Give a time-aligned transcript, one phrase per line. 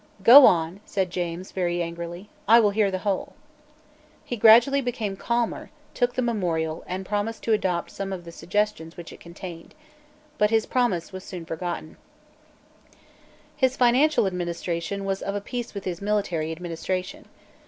[0.23, 3.35] "Go on," said James very angrily; "I will hear the whole."
[4.25, 8.97] He gradually became calmer, took the memorial, and promised to adopt some of the suggestions
[8.97, 9.75] which it contained.
[10.39, 11.97] But his promise was soon forgotten,
[13.55, 17.27] His financial administration was of a piece with his military administration.